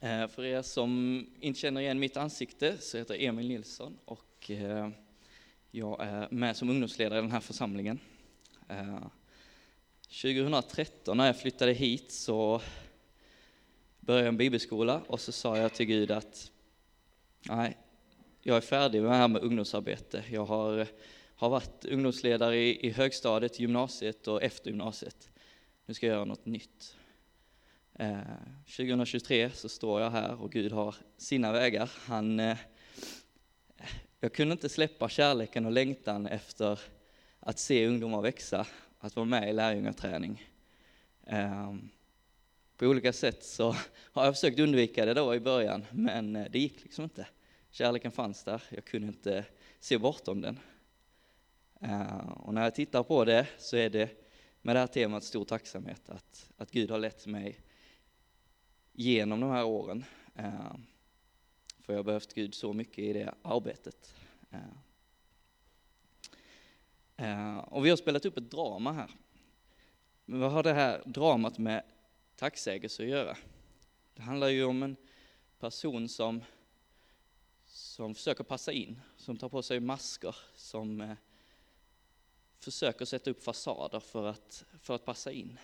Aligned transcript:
Eh, 0.00 0.28
för 0.28 0.44
er 0.44 0.62
som 0.62 1.26
inte 1.40 1.60
känner 1.60 1.80
igen 1.80 1.98
mitt 1.98 2.16
ansikte 2.16 2.78
så 2.78 2.98
heter 2.98 3.14
jag 3.14 3.22
Emil 3.22 3.48
Nilsson 3.48 3.98
och 4.04 4.50
eh, 4.50 4.88
jag 5.70 6.00
är 6.00 6.28
med 6.30 6.56
som 6.56 6.70
ungdomsledare 6.70 7.18
i 7.18 7.22
den 7.22 7.32
här 7.32 7.40
församlingen. 7.40 8.00
Eh, 8.68 9.06
2013 10.22 11.16
när 11.16 11.26
jag 11.26 11.40
flyttade 11.40 11.72
hit 11.72 12.12
så 12.12 12.60
började 14.00 14.24
jag 14.24 14.28
en 14.28 14.36
bibelskola 14.36 15.02
och 15.06 15.20
så 15.20 15.32
sa 15.32 15.58
jag 15.58 15.74
till 15.74 15.86
Gud 15.86 16.10
att 16.10 16.50
nej, 17.48 17.76
jag 18.42 18.56
är 18.56 18.60
färdig 18.60 19.02
med 19.02 19.10
det 19.10 19.16
här 19.16 19.28
med 19.28 19.42
ungdomsarbete. 19.42 20.24
Jag 20.30 20.44
har, 20.44 20.86
har 21.34 21.48
varit 21.50 21.84
ungdomsledare 21.84 22.56
i, 22.56 22.86
i 22.86 22.90
högstadiet, 22.90 23.60
gymnasiet 23.60 24.28
och 24.28 24.42
efter 24.42 24.70
gymnasiet. 24.70 25.30
Nu 25.86 25.94
ska 25.94 26.06
jag 26.06 26.14
göra 26.14 26.24
något 26.24 26.46
nytt. 26.46 26.97
Eh, 28.00 28.18
2023 28.64 29.50
så 29.50 29.68
står 29.68 30.00
jag 30.00 30.10
här 30.10 30.42
och 30.42 30.52
Gud 30.52 30.72
har 30.72 30.94
sina 31.16 31.52
vägar. 31.52 31.90
Han, 32.06 32.40
eh, 32.40 32.56
jag 34.20 34.32
kunde 34.32 34.52
inte 34.52 34.68
släppa 34.68 35.08
kärleken 35.08 35.66
och 35.66 35.72
längtan 35.72 36.26
efter 36.26 36.80
att 37.40 37.58
se 37.58 37.86
ungdomar 37.86 38.22
växa, 38.22 38.66
att 38.98 39.16
vara 39.16 39.26
med 39.26 39.50
i 39.50 39.52
lärjungaträning. 39.52 40.46
Ehm, 41.26 41.88
på 42.76 42.86
olika 42.86 43.12
sätt 43.12 43.44
så 43.44 43.74
har 44.12 44.24
jag 44.24 44.34
försökt 44.34 44.58
undvika 44.58 45.06
det 45.06 45.14
då 45.14 45.34
i 45.34 45.40
början, 45.40 45.84
men 45.90 46.36
eh, 46.36 46.46
det 46.50 46.58
gick 46.58 46.82
liksom 46.82 47.04
inte. 47.04 47.26
Kärleken 47.70 48.12
fanns 48.12 48.44
där, 48.44 48.62
jag 48.68 48.84
kunde 48.84 49.08
inte 49.08 49.44
se 49.80 49.98
bortom 49.98 50.40
den. 50.40 50.58
Ehm, 51.80 52.28
och 52.28 52.54
när 52.54 52.62
jag 52.62 52.74
tittar 52.74 53.02
på 53.02 53.24
det 53.24 53.46
så 53.58 53.76
är 53.76 53.90
det 53.90 54.10
med 54.62 54.76
det 54.76 54.80
här 54.80 54.86
temat 54.86 55.24
stor 55.24 55.44
tacksamhet 55.44 56.10
att, 56.10 56.50
att 56.56 56.70
Gud 56.70 56.90
har 56.90 56.98
lett 56.98 57.26
mig 57.26 57.60
genom 58.98 59.40
de 59.40 59.50
här 59.50 59.64
åren. 59.64 60.04
Eh, 60.34 60.76
för 61.80 61.92
jag 61.92 61.98
har 61.98 62.04
behövt 62.04 62.34
Gud 62.34 62.54
så 62.54 62.72
mycket 62.72 62.98
i 62.98 63.12
det 63.12 63.34
arbetet. 63.42 64.14
Eh, 64.50 64.60
eh, 67.16 67.58
och 67.58 67.86
vi 67.86 67.90
har 67.90 67.96
spelat 67.96 68.24
upp 68.24 68.36
ett 68.36 68.50
drama 68.50 68.92
här. 68.92 69.10
Men 70.24 70.40
vad 70.40 70.52
har 70.52 70.62
det 70.62 70.72
här 70.72 71.02
dramat 71.06 71.58
med 71.58 71.82
tacksägelse 72.36 73.02
att 73.02 73.08
göra? 73.08 73.36
Det 74.14 74.22
handlar 74.22 74.48
ju 74.48 74.64
om 74.64 74.82
en 74.82 74.96
person 75.58 76.08
som, 76.08 76.42
som 77.66 78.14
försöker 78.14 78.44
passa 78.44 78.72
in, 78.72 79.00
som 79.16 79.36
tar 79.36 79.48
på 79.48 79.62
sig 79.62 79.80
masker, 79.80 80.36
som 80.54 81.16
försöker 82.58 83.04
sätta 83.04 83.30
upp 83.30 83.44
fasader 83.44 84.00
för 84.00 84.26
att, 84.26 84.64
för 84.80 84.94
att 84.94 85.04
passa 85.04 85.32
in. 85.32 85.58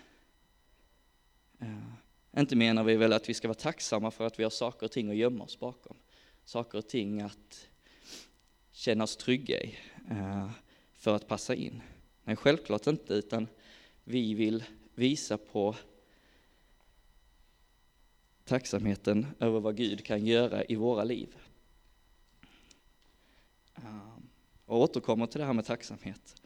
Inte 2.36 2.56
menar 2.56 2.84
vi 2.84 2.96
väl 2.96 3.12
att 3.12 3.28
vi 3.28 3.34
ska 3.34 3.48
vara 3.48 3.58
tacksamma 3.58 4.10
för 4.10 4.26
att 4.26 4.38
vi 4.38 4.42
har 4.42 4.50
saker 4.50 4.86
och 4.86 4.92
ting 4.92 5.10
att 5.10 5.16
gömma 5.16 5.44
oss 5.44 5.58
bakom. 5.58 5.96
Saker 6.44 6.78
och 6.78 6.88
ting 6.88 7.20
att 7.20 7.68
känna 8.72 9.04
oss 9.04 9.16
trygga 9.16 9.62
i 9.62 9.78
eh, 10.10 10.50
för 10.94 11.16
att 11.16 11.28
passa 11.28 11.54
in. 11.54 11.82
Nej, 12.24 12.36
självklart 12.36 12.86
inte, 12.86 13.14
utan 13.14 13.48
vi 14.04 14.34
vill 14.34 14.64
visa 14.94 15.38
på 15.38 15.76
tacksamheten 18.44 19.26
över 19.40 19.60
vad 19.60 19.76
Gud 19.76 20.04
kan 20.04 20.26
göra 20.26 20.64
i 20.64 20.74
våra 20.74 21.04
liv. 21.04 21.36
Eh, 23.74 24.18
och 24.66 24.78
återkommer 24.78 25.26
till 25.26 25.40
det 25.40 25.46
här 25.46 25.52
med 25.52 25.66
tacksamhet. 25.66 26.42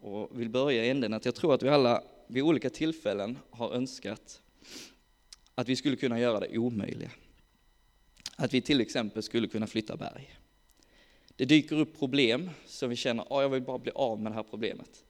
Och 0.00 0.40
vill 0.40 0.50
börja 0.50 0.84
i 0.84 0.90
änden 0.90 1.14
att 1.14 1.24
jag 1.24 1.34
tror 1.34 1.54
att 1.54 1.62
vi 1.62 1.68
alla 1.68 2.02
vid 2.26 2.42
olika 2.42 2.70
tillfällen 2.70 3.38
har 3.50 3.72
önskat 3.72 4.42
att 5.58 5.68
vi 5.68 5.76
skulle 5.76 5.96
kunna 5.96 6.20
göra 6.20 6.40
det 6.40 6.58
omöjliga. 6.58 7.10
Att 8.36 8.54
vi 8.54 8.60
till 8.60 8.80
exempel 8.80 9.22
skulle 9.22 9.48
kunna 9.48 9.66
flytta 9.66 9.96
berg. 9.96 10.38
Det 11.36 11.44
dyker 11.44 11.76
upp 11.76 11.98
problem 11.98 12.50
som 12.66 12.90
vi 12.90 12.96
känner, 12.96 13.24
oh, 13.30 13.42
jag 13.42 13.48
vill 13.48 13.62
bara 13.62 13.78
bli 13.78 13.92
av 13.94 14.20
med 14.20 14.32
det 14.32 14.36
här 14.36 14.42
problemet. 14.42 15.04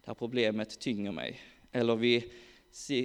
Det 0.00 0.06
här 0.06 0.14
problemet 0.14 0.80
tynger 0.80 1.12
mig. 1.12 1.40
Eller 1.72 1.96
vi 1.96 2.32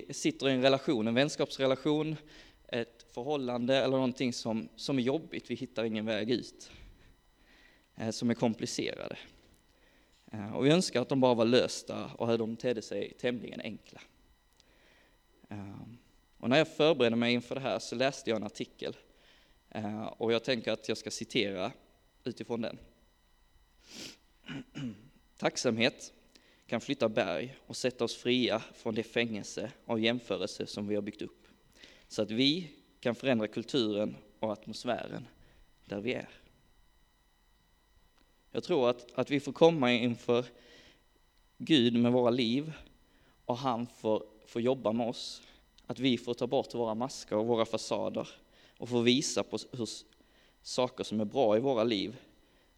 sitter 0.10 0.50
i 0.50 0.52
en 0.52 0.62
relation, 0.62 1.08
en 1.08 1.14
vänskapsrelation, 1.14 2.16
ett 2.68 3.06
förhållande 3.14 3.78
eller 3.78 3.96
någonting 3.98 4.34
som, 4.34 4.70
som 4.76 5.00
är 5.00 5.04
jobbigt, 5.04 5.52
vi 5.52 5.56
hittar 5.56 5.84
ingen 5.84 6.06
väg 6.06 6.32
ut. 6.32 6.72
Eh, 7.96 8.10
som 8.10 8.30
är 8.30 8.34
komplicerade. 8.34 9.18
Eh, 10.32 10.56
och 10.56 10.66
vi 10.66 10.70
önskar 10.70 11.02
att 11.02 11.10
de 11.10 11.20
bara 11.20 11.34
var 11.34 11.46
lösta 11.46 12.12
och 12.18 12.34
att 12.34 12.40
de 12.40 12.56
tedde 12.56 12.82
sig 12.82 13.14
tämligen 13.20 13.62
enkla. 13.62 14.02
Um, 15.50 15.99
och 16.40 16.50
när 16.50 16.58
jag 16.58 16.68
förberedde 16.68 17.16
mig 17.16 17.34
inför 17.34 17.56
det 17.56 17.62
här 17.62 17.80
så 17.80 17.96
läste 17.96 18.30
jag 18.30 18.38
en 18.38 18.44
artikel 18.44 18.98
eh, 19.70 20.06
och 20.06 20.34
jag 20.34 20.44
tänker 20.44 20.72
att 20.72 20.90
jag 20.90 20.98
ska 20.98 21.12
citera 21.12 21.72
utifrån 22.24 22.62
den. 22.62 22.78
Tacksamhet 25.38 26.14
kan 26.68 26.82
flytta 26.82 27.10
berg 27.10 27.58
och 27.68 27.76
sätta 27.76 28.04
oss 28.04 28.16
fria 28.16 28.60
från 28.60 28.96
det 28.96 29.04
fängelse 29.04 29.72
av 29.86 30.00
jämförelse 30.00 30.66
som 30.66 30.88
vi 30.88 30.96
har 30.96 31.02
byggt 31.02 31.22
upp. 31.22 31.48
Så 32.08 32.22
att 32.22 32.32
vi 32.32 32.72
kan 33.00 33.16
förändra 33.16 33.48
kulturen 33.48 34.16
och 34.40 34.52
atmosfären 34.52 35.28
där 35.86 36.00
vi 36.00 36.14
är. 36.14 36.30
Jag 38.52 38.64
tror 38.64 38.90
att, 38.90 39.12
att 39.16 39.32
vi 39.32 39.40
får 39.40 39.52
komma 39.52 39.92
inför 39.92 40.46
Gud 41.58 41.94
med 41.94 42.12
våra 42.12 42.30
liv 42.30 42.74
och 43.46 43.58
han 43.58 43.88
får, 43.88 44.24
får 44.46 44.62
jobba 44.62 44.92
med 44.92 45.08
oss 45.08 45.42
att 45.90 46.00
vi 46.00 46.18
får 46.18 46.34
ta 46.34 46.48
bort 46.48 46.74
våra 46.74 46.96
masker 46.96 47.36
och 47.36 47.48
våra 47.48 47.66
fasader 47.66 48.28
och 48.78 48.90
få 48.90 49.02
visa 49.02 49.44
på 49.44 49.58
hur 49.72 49.90
saker 50.62 51.04
som 51.04 51.20
är 51.20 51.26
bra 51.26 51.58
i 51.58 51.60
våra 51.60 51.84
liv, 51.84 52.18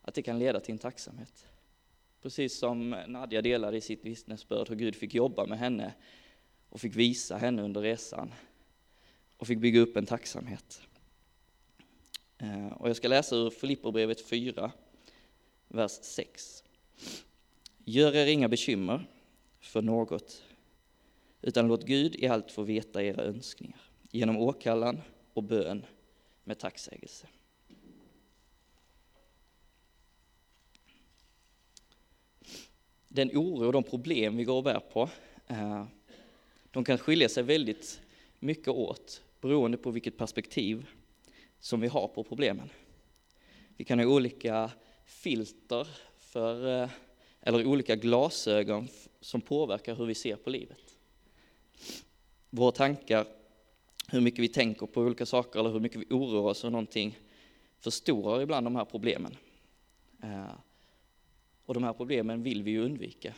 att 0.01 0.13
det 0.13 0.22
kan 0.22 0.39
leda 0.39 0.59
till 0.59 0.72
en 0.72 0.77
tacksamhet. 0.77 1.45
Precis 2.22 2.59
som 2.59 2.89
Nadja 3.07 3.41
delade 3.41 3.77
i 3.77 3.81
sitt 3.81 4.05
vittnesbörd 4.05 4.69
hur 4.69 4.75
Gud 4.75 4.95
fick 4.95 5.13
jobba 5.13 5.45
med 5.45 5.59
henne 5.59 5.94
och 6.69 6.81
fick 6.81 6.95
visa 6.95 7.38
henne 7.38 7.61
under 7.61 7.81
resan 7.81 8.33
och 9.38 9.47
fick 9.47 9.59
bygga 9.59 9.79
upp 9.79 9.97
en 9.97 10.05
tacksamhet. 10.05 10.81
Eh, 12.38 12.67
och 12.67 12.89
jag 12.89 12.95
ska 12.95 13.07
läsa 13.07 13.35
ur 13.35 13.49
Filipperbrevet 13.49 14.22
4, 14.22 14.72
vers 15.67 15.99
6. 16.01 16.63
Gör 17.85 18.16
er 18.16 18.25
inga 18.25 18.47
bekymmer 18.47 19.07
för 19.59 19.81
något, 19.81 20.43
utan 21.41 21.68
låt 21.68 21.85
Gud 21.85 22.16
i 22.16 22.28
allt 22.28 22.52
få 22.52 22.63
veta 22.63 23.03
era 23.03 23.24
önskningar 23.24 23.81
genom 24.12 24.38
åkallan 24.38 25.02
och 25.34 25.44
bön 25.44 25.85
med 26.44 26.59
tacksägelse. 26.59 27.28
Den 33.07 33.29
oro 33.29 33.66
och 33.66 33.74
de 33.74 33.84
problem 33.84 34.38
vi 34.38 34.44
går 34.44 34.57
och 34.57 34.63
bär 34.63 34.79
på, 34.79 35.09
eh, 35.47 35.85
de 36.72 36.84
kan 36.84 36.97
skilja 36.97 37.29
sig 37.29 37.44
väldigt 37.44 38.02
mycket 38.40 38.68
åt 38.68 39.23
beroende 39.41 39.78
på 39.78 39.91
vilket 39.91 40.18
perspektiv 40.18 40.90
som 41.59 41.81
vi 41.81 41.88
har 41.88 42.08
på 42.08 42.23
problemen. 42.23 42.69
Vi 43.78 43.84
kan 43.84 44.00
ha 44.00 44.06
olika 44.06 44.72
filter 45.06 45.88
för, 46.18 46.84
eh, 46.84 46.90
eller 47.41 47.66
olika 47.66 47.96
glasögon 47.96 48.88
som 49.22 49.41
påverkar 49.41 49.96
hur 49.96 50.06
vi 50.06 50.16
ser 50.16 50.35
på 50.35 50.50
livet 50.50 51.00
våra 52.49 52.71
tankar, 52.71 53.25
hur 54.07 54.21
mycket 54.21 54.39
vi 54.39 54.47
tänker 54.47 54.85
på 54.85 55.01
olika 55.01 55.25
saker 55.25 55.59
eller 55.59 55.71
hur 55.71 55.79
mycket 55.79 56.01
vi 56.01 56.05
oroar 56.15 56.49
oss 56.49 56.61
för 56.61 56.69
någonting, 56.69 57.19
förstorar 57.79 58.41
ibland 58.41 58.65
de 58.65 58.75
här 58.75 58.85
problemen. 58.85 59.37
Eh, 60.23 60.53
och 61.65 61.73
de 61.73 61.83
här 61.83 61.93
problemen 61.93 62.43
vill 62.43 62.63
vi 62.63 62.71
ju 62.71 62.85
undvika. 62.85 63.33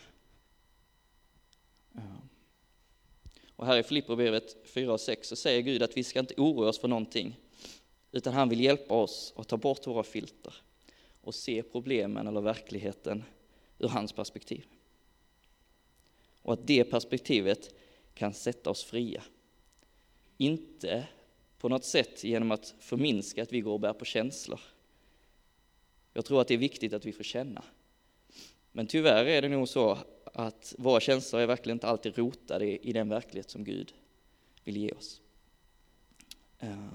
Eh, 1.95 2.17
och 3.55 3.65
här 3.65 3.77
i 3.77 3.83
Filipperbrevet 3.83 4.55
4 4.67 4.93
och 4.93 5.01
6 5.01 5.27
så 5.27 5.35
säger 5.35 5.61
Gud 5.61 5.83
att 5.83 5.97
vi 5.97 6.03
ska 6.03 6.19
inte 6.19 6.33
oroa 6.37 6.69
oss 6.69 6.79
för 6.79 6.87
någonting, 6.87 7.35
utan 8.11 8.33
han 8.33 8.49
vill 8.49 8.61
hjälpa 8.61 8.93
oss 8.93 9.33
att 9.35 9.47
ta 9.47 9.57
bort 9.57 9.87
våra 9.87 10.03
filter 10.03 10.53
och 11.21 11.35
se 11.35 11.63
problemen 11.63 12.27
eller 12.27 12.41
verkligheten 12.41 13.23
ur 13.79 13.87
hans 13.87 14.13
perspektiv. 14.13 14.65
Och 16.41 16.53
att 16.53 16.67
det 16.67 16.83
perspektivet 16.83 17.75
kan 18.13 18.33
sätta 18.33 18.69
oss 18.69 18.83
fria. 18.83 19.23
Inte 20.37 21.07
på 21.57 21.69
något 21.69 21.85
sätt 21.85 22.23
genom 22.23 22.51
att 22.51 22.75
förminska 22.79 23.43
att 23.43 23.53
vi 23.53 23.61
går 23.61 23.73
och 23.73 23.79
bär 23.79 23.93
på 23.93 24.05
känslor. 24.05 24.59
Jag 26.13 26.25
tror 26.25 26.41
att 26.41 26.47
det 26.47 26.53
är 26.53 26.57
viktigt 26.57 26.93
att 26.93 27.05
vi 27.05 27.11
får 27.11 27.23
känna. 27.23 27.63
Men 28.71 28.87
tyvärr 28.87 29.25
är 29.25 29.41
det 29.41 29.49
nog 29.49 29.69
så 29.69 29.97
att 30.23 30.75
våra 30.77 30.99
känslor 30.99 31.41
är 31.41 31.47
verkligen 31.47 31.75
inte 31.75 31.87
alltid 31.87 32.17
rotade 32.17 32.87
i 32.87 32.93
den 32.93 33.09
verklighet 33.09 33.49
som 33.49 33.63
Gud 33.63 33.93
vill 34.63 34.77
ge 34.77 34.91
oss. 34.91 35.21
Eh, 36.59 36.93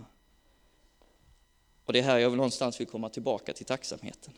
och 1.84 1.92
det 1.92 1.98
är 1.98 2.02
här 2.02 2.18
jag 2.18 2.36
någonstans 2.36 2.80
vill 2.80 2.86
komma 2.86 3.08
tillbaka 3.08 3.52
till 3.52 3.66
tacksamheten. 3.66 4.34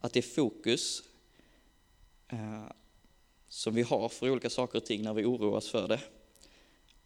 Att 0.00 0.12
det 0.12 0.22
fokus 0.22 1.02
eh, 2.28 2.64
som 3.50 3.74
vi 3.74 3.82
har 3.82 4.08
för 4.08 4.30
olika 4.30 4.50
saker 4.50 4.78
och 4.78 4.84
ting 4.84 5.02
när 5.02 5.14
vi 5.14 5.24
oroar 5.24 5.56
oss 5.56 5.70
för 5.70 5.88
det. 5.88 6.00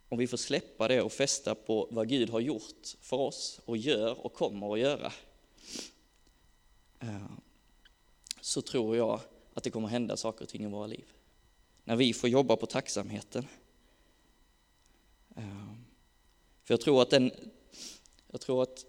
om 0.08 0.18
vi 0.18 0.26
får 0.26 0.36
släppa 0.36 0.88
det 0.88 1.02
och 1.02 1.12
fästa 1.12 1.54
på 1.54 1.88
vad 1.90 2.08
Gud 2.08 2.30
har 2.30 2.40
gjort 2.40 2.96
för 3.00 3.16
oss 3.16 3.60
och 3.64 3.76
gör 3.76 4.26
och 4.26 4.32
kommer 4.32 4.72
att 4.72 4.78
göra, 4.78 5.12
eh, 7.00 7.26
så 8.40 8.62
tror 8.62 8.96
jag 8.96 9.20
att 9.54 9.62
det 9.62 9.70
kommer 9.70 9.88
hända 9.88 10.16
saker 10.16 10.42
och 10.42 10.48
ting 10.48 10.64
i 10.64 10.66
våra 10.66 10.86
liv. 10.86 11.04
När 11.84 11.96
vi 11.96 12.12
får 12.12 12.30
jobba 12.30 12.56
på 12.56 12.66
tacksamheten. 12.66 13.46
Eh, 15.36 15.72
för 16.64 16.74
jag 16.74 16.80
tror 16.80 17.02
att 17.02 17.10
den, 17.10 17.32
jag 18.30 18.40
tror 18.40 18.62
att, 18.62 18.86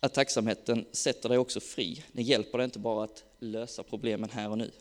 att 0.00 0.14
tacksamheten 0.14 0.86
sätter 0.92 1.28
dig 1.28 1.38
också 1.38 1.60
fri. 1.60 2.04
Det 2.12 2.22
hjälper 2.22 2.58
dig 2.58 2.64
inte 2.64 2.78
bara 2.78 3.04
att 3.04 3.24
lösa 3.38 3.82
problemen 3.82 4.30
här 4.30 4.50
och 4.50 4.58
nu. 4.58 4.72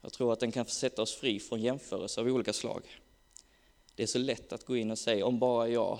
Jag 0.00 0.12
tror 0.12 0.32
att 0.32 0.40
den 0.40 0.52
kan 0.52 0.66
sätta 0.66 1.02
oss 1.02 1.14
fri 1.14 1.40
från 1.40 1.60
jämförelser 1.60 2.22
av 2.22 2.28
olika 2.28 2.52
slag. 2.52 2.82
Det 3.94 4.02
är 4.02 4.06
så 4.06 4.18
lätt 4.18 4.52
att 4.52 4.64
gå 4.64 4.76
in 4.76 4.90
och 4.90 4.98
säga 4.98 5.26
om 5.26 5.38
bara 5.38 5.68
jag 5.68 5.98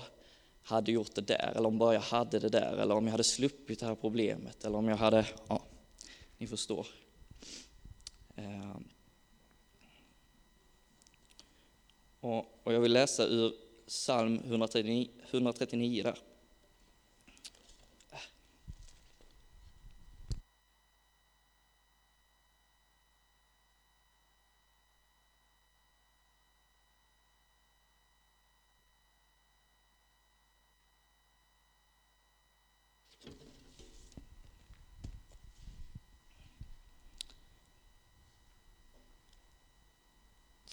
hade 0.63 0.91
gjort 0.91 1.15
det 1.15 1.21
där, 1.21 1.53
eller 1.55 1.67
om 1.67 1.77
bara 1.77 1.93
jag 1.93 2.01
hade 2.01 2.39
det 2.39 2.49
där, 2.49 2.77
eller 2.77 2.95
om 2.95 3.05
jag 3.05 3.11
hade 3.11 3.23
sluppit 3.23 3.79
det 3.79 3.85
här 3.85 3.95
problemet, 3.95 4.65
eller 4.65 4.77
om 4.77 4.87
jag 4.87 4.97
hade, 4.97 5.27
ja, 5.47 5.63
ni 6.37 6.47
förstår. 6.47 6.87
Eh, 8.35 8.77
och, 12.19 12.73
jag 12.73 12.79
vill 12.79 12.93
läsa 12.93 13.25
ur 13.25 13.53
psalm 13.87 14.39
139, 14.45 15.07
139 15.31 16.03
där. 16.03 16.19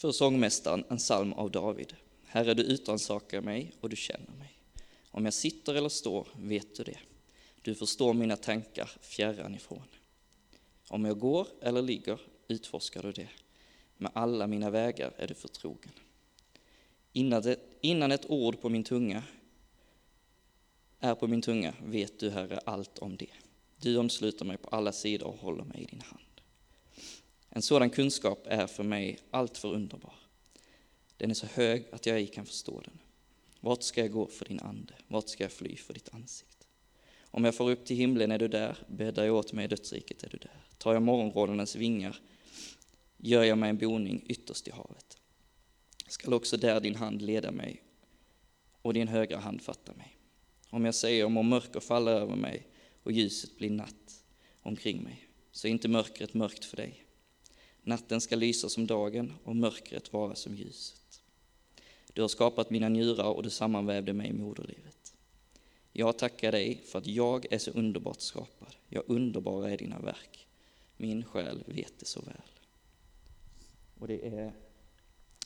För 0.01 0.13
sångmästaren 0.13 0.85
en 0.89 0.97
psalm 0.97 1.33
av 1.33 1.51
David. 1.51 1.95
Herre, 2.27 2.55
du 2.55 2.63
utansakar 2.63 3.41
mig 3.41 3.73
och 3.81 3.89
du 3.89 3.97
känner 3.97 4.33
mig. 4.39 4.53
Om 5.11 5.25
jag 5.25 5.35
sitter 5.35 5.75
eller 5.75 5.89
står 5.89 6.29
vet 6.37 6.77
du 6.77 6.85
det. 6.85 6.99
Du 7.63 7.75
förstår 7.75 8.15
mina 8.15 8.37
tankar 8.37 8.91
fjärran 9.01 9.55
ifrån. 9.55 9.83
Om 10.89 11.05
jag 11.05 11.19
går 11.19 11.47
eller 11.61 11.83
ligger 11.83 12.21
utforskar 12.49 13.03
du 13.03 13.13
det. 13.13 13.29
Med 13.97 14.11
alla 14.15 14.47
mina 14.47 14.71
vägar 14.71 15.13
är 15.17 15.27
du 15.27 15.35
förtrogen. 15.35 15.93
Innan, 17.13 17.43
det, 17.43 17.57
innan 17.81 18.13
ett 18.13 18.31
ord 18.31 18.61
på 18.61 18.69
min 18.69 18.85
tunga 18.85 19.23
är 21.01 21.15
på 21.15 21.27
min 21.27 21.43
tunga 21.43 21.75
vet 21.85 22.19
du, 22.19 22.31
Herre, 22.31 22.59
allt 22.65 22.99
om 22.99 23.17
det. 23.17 23.33
Du 23.77 23.97
omsluter 23.97 24.45
mig 24.45 24.57
på 24.57 24.69
alla 24.69 24.93
sidor 24.93 25.27
och 25.27 25.39
håller 25.39 25.65
mig 25.65 25.83
i 25.83 25.85
din 25.85 26.01
hand. 26.01 26.30
En 27.51 27.63
sådan 27.63 27.91
kunskap 27.91 28.47
är 28.47 28.67
för 28.67 28.83
mig 28.83 29.19
alltför 29.31 29.69
underbar. 29.69 30.15
Den 31.17 31.31
är 31.31 31.35
så 31.35 31.47
hög 31.47 31.85
att 31.93 32.07
jag 32.07 32.17
ej 32.17 32.27
kan 32.27 32.47
förstå 32.47 32.81
den. 32.81 32.99
Vart 33.61 33.83
ska 33.83 34.01
jag 34.01 34.13
gå 34.13 34.27
för 34.27 34.45
din 34.45 34.61
ande? 34.61 34.95
Vart 35.09 35.29
ska 35.29 35.45
jag 35.45 35.53
fly 35.53 35.77
för 35.77 35.95
ditt 35.95 36.15
ansikte? 36.15 36.67
Om 37.23 37.45
jag 37.45 37.55
får 37.55 37.71
upp 37.71 37.85
till 37.85 37.97
himlen 37.97 38.33
är 38.33 38.39
du 38.39 38.49
där, 38.49 38.77
bäddar 38.89 39.25
jag 39.25 39.37
åt 39.37 39.53
mig 39.53 39.65
i 39.65 39.69
dödsriket 39.69 40.23
är 40.23 40.29
du 40.29 40.39
där. 40.39 40.61
Tar 40.79 40.93
jag 40.93 41.03
morgonrådens 41.03 41.77
vingar 41.77 42.21
gör 43.17 43.45
jag 43.45 43.59
mig 43.59 43.71
en 43.71 43.79
boning 43.79 44.25
ytterst 44.27 44.69
i 44.69 44.71
havet. 44.71 45.19
Skall 46.09 46.35
också 46.35 46.57
där 46.57 46.81
din 46.81 46.95
hand 46.95 47.23
leda 47.23 47.51
mig 47.51 47.83
och 48.83 48.95
din 48.95 49.09
högra 49.09 49.39
hand 49.39 49.63
fatta 49.63 49.93
mig. 49.93 50.17
Om 50.71 50.85
jag 50.85 50.95
säger 50.95 51.25
om 51.25 51.49
mörker 51.49 51.81
faller 51.81 52.13
över 52.13 52.37
mig 52.37 52.67
och 53.03 53.13
ljuset 53.13 53.57
blir 53.57 53.71
natt 53.71 54.25
omkring 54.63 55.03
mig, 55.03 55.29
så 55.53 55.67
är 55.67 55.71
inte 55.71 55.89
mörkret 55.89 56.35
mörkt 56.35 56.65
för 56.65 56.77
dig. 56.77 57.05
Natten 57.83 58.21
ska 58.21 58.37
lysa 58.37 58.69
som 58.69 58.87
dagen 58.87 59.33
och 59.45 59.57
mörkret 59.57 60.13
vara 60.13 60.35
som 60.35 60.57
ljuset. 60.57 61.23
Du 62.13 62.21
har 62.21 62.29
skapat 62.29 62.71
mina 62.71 62.89
njurar 62.89 63.25
och 63.25 63.43
du 63.43 63.51
sammanvävde 63.51 64.13
mig 64.13 64.29
i 64.29 64.33
moderlivet. 64.33 65.15
Jag 65.93 66.19
tackar 66.19 66.53
dig 66.53 66.83
för 66.85 66.99
att 66.99 67.07
jag 67.07 67.53
är 67.53 67.59
så 67.59 67.71
underbart 67.71 68.21
skapad. 68.21 68.77
jag 68.89 69.05
underbara 69.07 69.71
är 69.71 69.77
dina 69.77 69.99
verk. 69.99 70.47
Min 70.97 71.25
själ 71.25 71.65
vet 71.67 71.99
det 71.99 72.07
så 72.07 72.21
väl. 72.21 72.43
Och 73.99 74.09
det 74.09 74.27
är, 74.27 74.53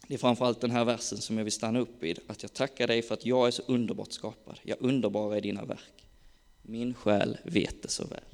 det 0.07 0.15
är 0.15 0.19
framförallt 0.19 0.61
den 0.61 0.71
här 0.71 0.85
versen 0.85 1.19
som 1.19 1.39
jag 1.39 1.45
vill 1.45 1.53
stanna 1.53 1.79
upp 1.79 2.03
vid. 2.03 2.19
Att 2.27 2.43
jag 2.43 2.53
tackar 2.53 2.87
dig 2.87 3.03
för 3.03 3.15
att 3.15 3.27
jag 3.27 3.47
är 3.47 3.51
så 3.51 3.63
underbart 3.67 4.13
skapad. 4.13 4.61
jag 4.63 4.77
underbara 4.81 5.37
är 5.37 5.41
dina 5.41 5.65
verk. 5.65 6.07
Min 6.63 6.95
själ 6.95 7.39
vet 7.45 7.83
det 7.83 7.89
så 7.89 8.07
väl. 8.07 8.34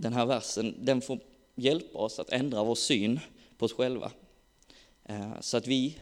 Den 0.00 0.12
här 0.12 0.26
versen, 0.26 0.74
den 0.78 1.00
får 1.00 1.20
hjälpa 1.54 1.98
oss 1.98 2.18
att 2.18 2.30
ändra 2.30 2.64
vår 2.64 2.74
syn 2.74 3.20
på 3.58 3.64
oss 3.64 3.72
själva. 3.72 4.12
Eh, 5.04 5.40
så 5.40 5.56
att 5.56 5.66
vi 5.66 5.98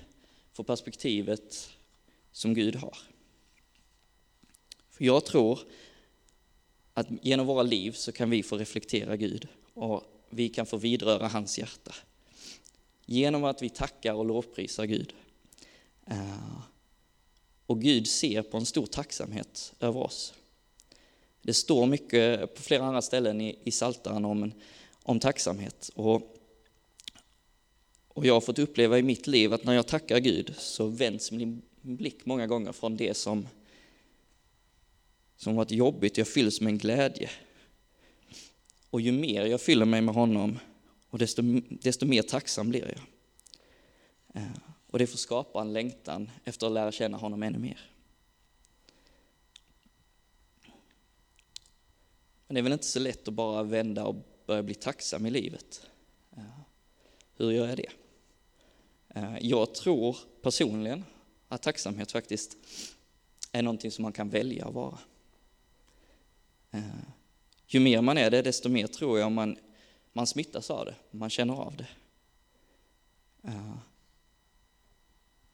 får 0.52 0.64
perspektivet 0.64 1.70
som 2.32 2.54
Gud 2.54 2.76
har. 2.76 2.98
För 4.90 5.04
jag 5.04 5.24
tror 5.24 5.58
att 6.94 7.06
genom 7.22 7.46
våra 7.46 7.62
liv 7.62 7.92
så 7.92 8.12
kan 8.12 8.30
vi 8.30 8.42
få 8.42 8.56
reflektera 8.56 9.16
Gud 9.16 9.48
och 9.74 10.04
vi 10.30 10.48
kan 10.48 10.66
få 10.66 10.76
vidröra 10.76 11.28
hans 11.28 11.58
hjärta. 11.58 11.94
Genom 13.06 13.44
att 13.44 13.62
vi 13.62 13.68
tackar 13.68 14.14
och 14.14 14.26
lovprisar 14.26 14.84
Gud. 14.84 15.14
Eh, 16.06 16.58
och 17.66 17.80
Gud 17.80 18.08
ser 18.08 18.42
på 18.42 18.56
en 18.56 18.66
stor 18.66 18.86
tacksamhet 18.86 19.72
över 19.80 20.00
oss. 20.00 20.34
Det 21.46 21.54
står 21.54 21.86
mycket 21.86 22.54
på 22.54 22.62
flera 22.62 22.84
andra 22.84 23.02
ställen 23.02 23.40
i, 23.40 23.58
i 23.64 23.70
Saltaren 23.70 24.24
om, 24.24 24.52
om 25.02 25.20
tacksamhet. 25.20 25.90
Och, 25.94 26.36
och 28.08 28.26
jag 28.26 28.34
har 28.34 28.40
fått 28.40 28.58
uppleva 28.58 28.98
i 28.98 29.02
mitt 29.02 29.26
liv 29.26 29.52
att 29.52 29.64
när 29.64 29.72
jag 29.72 29.86
tackar 29.86 30.18
Gud 30.18 30.54
så 30.58 30.86
vänds 30.86 31.32
min 31.32 31.62
blick 31.80 32.26
många 32.26 32.46
gånger 32.46 32.72
från 32.72 32.96
det 32.96 33.16
som, 33.16 33.48
som 35.36 35.56
varit 35.56 35.70
jobbigt, 35.70 36.18
jag 36.18 36.28
fylls 36.28 36.60
med 36.60 36.70
en 36.70 36.78
glädje. 36.78 37.30
Och 38.90 39.00
ju 39.00 39.12
mer 39.12 39.46
jag 39.46 39.60
fyller 39.60 39.86
mig 39.86 40.00
med 40.00 40.14
honom, 40.14 40.58
och 41.10 41.18
desto, 41.18 41.42
desto 41.68 42.06
mer 42.06 42.22
tacksam 42.22 42.68
blir 42.68 42.80
jag. 42.82 43.00
Eh, 44.42 44.50
och 44.90 44.98
det 44.98 45.06
får 45.06 45.18
skapa 45.18 45.60
en 45.60 45.72
längtan 45.72 46.30
efter 46.44 46.66
att 46.66 46.72
lära 46.72 46.92
känna 46.92 47.16
honom 47.16 47.42
ännu 47.42 47.58
mer. 47.58 47.95
Men 52.46 52.54
det 52.54 52.60
är 52.60 52.62
väl 52.62 52.72
inte 52.72 52.86
så 52.86 52.98
lätt 52.98 53.28
att 53.28 53.34
bara 53.34 53.62
vända 53.62 54.04
och 54.04 54.16
börja 54.46 54.62
bli 54.62 54.74
tacksam 54.74 55.26
i 55.26 55.30
livet. 55.30 55.86
Hur 57.36 57.50
gör 57.50 57.68
jag 57.68 57.76
det? 57.76 57.90
Jag 59.40 59.74
tror 59.74 60.16
personligen 60.42 61.04
att 61.48 61.62
tacksamhet 61.62 62.12
faktiskt 62.12 62.56
är 63.52 63.62
någonting 63.62 63.90
som 63.90 64.02
man 64.02 64.12
kan 64.12 64.28
välja 64.28 64.66
att 64.66 64.74
vara. 64.74 64.98
Ju 67.66 67.80
mer 67.80 68.00
man 68.00 68.18
är 68.18 68.30
det, 68.30 68.42
desto 68.42 68.68
mer 68.68 68.86
tror 68.86 69.18
jag 69.18 69.32
man, 69.32 69.58
man 70.12 70.26
smittas 70.26 70.70
av 70.70 70.84
det, 70.84 70.94
man 71.10 71.30
känner 71.30 71.54
av 71.54 71.76
det. 71.76 71.88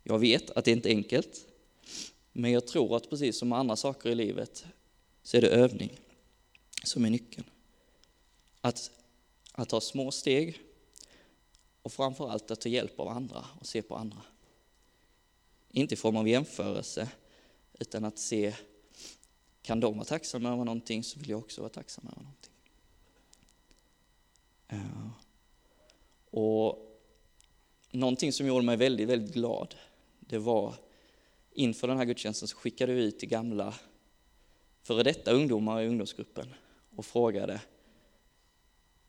Jag 0.02 0.18
vet 0.18 0.50
att 0.50 0.64
det 0.64 0.70
inte 0.70 0.88
är 0.88 0.96
enkelt, 0.96 1.46
men 2.32 2.50
jag 2.50 2.66
tror 2.66 2.96
att 2.96 3.10
precis 3.10 3.38
som 3.38 3.48
med 3.48 3.58
andra 3.58 3.76
saker 3.76 4.10
i 4.10 4.14
livet 4.14 4.66
så 5.22 5.36
är 5.36 5.40
det 5.40 5.48
övning 5.48 6.00
som 6.84 7.04
är 7.04 7.10
nyckeln. 7.10 7.46
Att, 8.60 8.90
att 9.52 9.68
ta 9.68 9.80
små 9.80 10.10
steg 10.10 10.60
och 11.82 11.92
framförallt 11.92 12.50
att 12.50 12.60
ta 12.60 12.68
hjälp 12.68 13.00
av 13.00 13.08
andra 13.08 13.44
och 13.60 13.66
se 13.66 13.82
på 13.82 13.96
andra. 13.96 14.22
Inte 15.70 15.94
i 15.94 15.96
form 15.96 16.16
av 16.16 16.28
jämförelse, 16.28 17.08
utan 17.78 18.04
att 18.04 18.18
se, 18.18 18.54
kan 19.62 19.80
de 19.80 19.94
vara 19.94 20.04
tacksamma 20.04 20.48
över 20.48 20.64
någonting 20.64 21.04
så 21.04 21.18
vill 21.18 21.30
jag 21.30 21.38
också 21.38 21.60
vara 21.60 21.72
tacksam 21.72 22.06
över 22.06 22.22
någonting. 22.22 22.52
Uh, 24.72 25.10
och 26.30 26.78
någonting 27.90 28.32
som 28.32 28.46
gjorde 28.46 28.64
mig 28.64 28.76
väldigt, 28.76 29.08
väldigt 29.08 29.34
glad, 29.34 29.74
det 30.20 30.38
var 30.38 30.74
inför 31.52 31.88
den 31.88 31.96
här 31.96 32.04
gudstjänsten 32.04 32.48
så 32.48 32.56
skickade 32.56 32.92
vi 32.92 33.02
ut 33.02 33.18
till 33.18 33.28
gamla 33.28 33.74
före 34.82 35.02
detta 35.02 35.32
ungdomar 35.32 35.82
i 35.82 35.88
ungdomsgruppen 35.88 36.54
och 36.96 37.06
frågade 37.06 37.60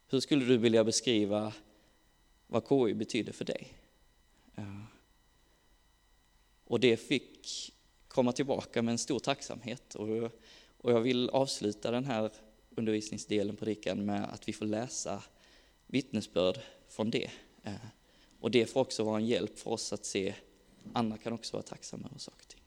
hur 0.08 0.20
skulle 0.20 0.46
du 0.46 0.58
vilja 0.58 0.84
beskriva 0.84 1.54
vad 2.48 2.68
KI 2.68 2.94
betyder 2.94 3.34
för 3.34 3.46
dig? 3.46 3.74
Och 6.66 6.80
det 6.80 6.98
fick 6.98 7.74
komma 8.08 8.32
tillbaka 8.32 8.82
med 8.82 8.92
en 8.92 8.98
stor 8.98 9.20
tacksamhet. 9.20 9.96
Och 9.96 10.92
jag 10.92 11.02
vill 11.02 11.30
avsluta 11.30 11.92
den 11.92 12.06
här 12.06 12.32
undervisningsdelen 12.70 13.56
på 13.56 13.66
Rikan 13.66 14.06
med 14.06 14.24
att 14.24 14.48
vi 14.48 14.54
får 14.54 14.66
läsa 14.66 15.24
vittnesbörd 15.88 16.60
från 16.90 17.10
det. 17.10 17.32
Och 18.40 18.52
det 18.52 18.66
får 18.66 18.82
också 18.82 19.04
vara 19.04 19.18
en 19.18 19.26
hjälp 19.26 19.60
för 19.60 19.72
oss 19.72 19.94
att 19.94 20.06
se 20.06 20.36
andra 20.94 21.18
kan 21.18 21.34
också 21.34 21.54
vara 21.54 21.64
tacksamma 21.64 22.08
över 22.08 22.20
saker 22.20 22.42
och 22.42 22.48
ting. 22.48 22.63